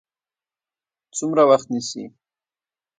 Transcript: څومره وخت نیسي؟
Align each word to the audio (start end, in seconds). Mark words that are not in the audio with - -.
څومره 1.17 1.43
وخت 1.49 1.67
نیسي؟ 1.73 2.03